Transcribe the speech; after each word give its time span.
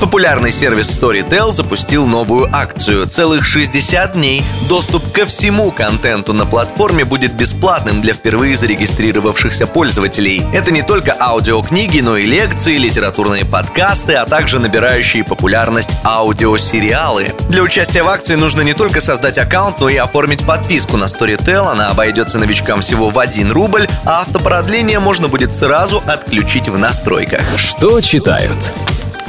Популярный 0.00 0.52
сервис 0.52 0.96
Storytel 0.96 1.50
запустил 1.50 2.06
новую 2.06 2.48
акцию. 2.52 3.06
Целых 3.08 3.44
60 3.44 4.12
дней 4.12 4.44
доступ 4.68 5.10
ко 5.10 5.26
всему 5.26 5.72
контенту 5.72 6.32
на 6.32 6.46
платформе 6.46 7.04
будет 7.04 7.34
бесплатным 7.34 8.00
для 8.00 8.12
впервые 8.12 8.54
зарегистрировавшихся 8.54 9.66
пользователей. 9.66 10.46
Это 10.54 10.70
не 10.70 10.82
только 10.82 11.16
аудиокниги, 11.18 11.98
но 11.98 12.16
и 12.16 12.26
лекции, 12.26 12.76
литературные 12.76 13.44
подкасты, 13.44 14.14
а 14.14 14.24
также 14.24 14.60
набирающие 14.60 15.24
популярность 15.24 15.90
аудиосериалы. 16.04 17.34
Для 17.48 17.62
участия 17.62 18.04
в 18.04 18.08
акции 18.08 18.36
нужно 18.36 18.62
не 18.62 18.74
только 18.74 19.00
создать 19.00 19.36
аккаунт, 19.36 19.80
но 19.80 19.88
и 19.88 19.96
оформить 19.96 20.46
подписку 20.46 20.96
на 20.96 21.04
Storytel. 21.04 21.66
Она 21.72 21.88
обойдется 21.88 22.38
новичкам 22.38 22.82
всего 22.82 23.08
в 23.08 23.18
1 23.18 23.50
рубль, 23.50 23.88
а 24.04 24.20
автопродление 24.20 25.00
можно 25.00 25.26
будет 25.26 25.52
сразу 25.52 26.04
отключить 26.06 26.68
в 26.68 26.78
настройках. 26.78 27.42
Что 27.56 28.00
читают? 28.00 28.72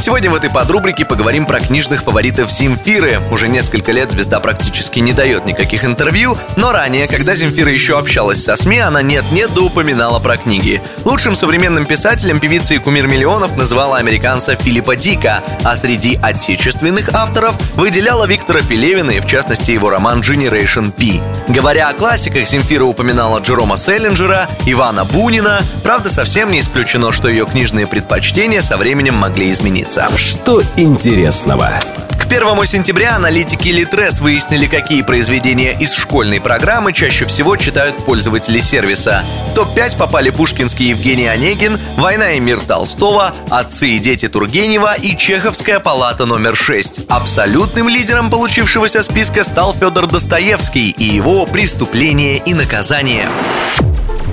Сегодня 0.02 0.32
в 0.32 0.36
этой 0.36 0.50
подрубрике 0.50 1.04
поговорим 1.04 1.46
про 1.46 1.60
книжных 1.60 2.04
фаворитов 2.04 2.50
Земфиры. 2.50 3.20
Уже 3.32 3.50
несколько 3.50 3.92
лет 3.92 4.10
звезда 4.12 4.40
практически 4.40 5.00
не 5.00 5.12
дает 5.12 5.46
никаких 5.46 5.84
интервью, 5.84 6.38
но 6.56 6.72
ранее, 6.72 7.06
когда 7.10 7.36
Земфира 7.36 7.70
еще 7.70 7.98
общалась 7.98 8.42
со 8.42 8.56
СМИ, 8.56 8.80
она 8.80 9.02
нет-нет 9.02 9.50
да 9.54 9.62
упоминала 9.62 10.20
про 10.20 10.38
книги. 10.38 10.82
Лучшим 11.04 11.36
современным 11.36 11.86
писателем 11.86 12.40
певица 12.40 12.76
и 12.76 12.78
кумир 12.78 13.08
миллионов 13.08 13.58
называла 13.58 13.98
американца 13.98 14.56
Филиппа 14.56 14.96
Дика, 14.96 15.44
а 15.66 15.76
среди 15.76 16.18
отечественных 16.22 17.14
авторов 17.14 17.58
выделяла 17.76 18.26
Виктора 18.26 18.62
Пелевина 18.62 19.12
и, 19.12 19.20
в 19.20 19.26
частности, 19.26 19.72
его 19.72 19.90
роман 19.90 20.22
Generation 20.22 20.92
P. 20.92 21.22
Говоря 21.52 21.90
о 21.90 21.94
классиках, 21.94 22.48
Земфира 22.48 22.86
упоминала 22.86 23.40
Джерома 23.40 23.76
Селлинджера, 23.76 24.48
Ивана 24.66 25.04
Бунина. 25.04 25.62
Правда, 25.84 26.08
совсем 26.10 26.52
не 26.52 26.62
исключено, 26.62 27.12
что 27.12 27.28
ее 27.28 27.46
книжные 27.46 27.86
предпочтения 27.86 28.62
со 28.62 28.78
временем 28.78 29.16
могли 29.16 29.52
измениться 29.52 29.89
страница. 29.90 30.10
Что 30.18 30.62
интересного? 30.78 31.72
К 32.12 32.28
первому 32.30 32.66
сентября 32.66 33.16
аналитики 33.16 33.70
Литрес 33.70 34.22
выяснили, 34.22 34.68
какие 34.68 35.02
произведения 35.02 35.76
из 35.80 35.94
школьной 35.94 36.40
программы 36.40 36.94
чаще 36.94 37.26
всего 37.26 37.56
читают 37.56 37.96
пользователи 38.06 38.60
сервиса. 38.60 39.24
В 39.52 39.56
топ-5 39.56 39.98
попали 39.98 40.30
Пушкинский 40.30 40.90
Евгений 40.90 41.28
Онегин, 41.28 41.80
«Война 41.98 42.34
и 42.34 42.40
мир» 42.40 42.60
Толстого, 42.60 43.34
«Отцы 43.50 43.90
и 43.90 44.00
дети» 44.00 44.28
Тургенева 44.28 44.94
и 44.94 45.18
«Чеховская 45.18 45.80
палата 45.80 46.26
номер 46.26 46.54
6». 46.54 47.06
Абсолютным 47.10 47.90
лидером 47.90 48.30
получившегося 48.30 49.02
списка 49.02 49.44
стал 49.44 49.74
Федор 49.74 50.06
Достоевский 50.06 50.92
и 50.92 51.06
его 51.06 51.48
«Преступление 51.48 52.38
и 52.38 52.54
наказание». 52.54 53.28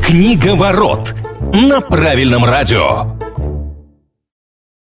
Книга 0.04 0.54
ворот 0.54 1.14
на 1.54 1.80
правильном 1.80 2.44
радио. 2.44 3.25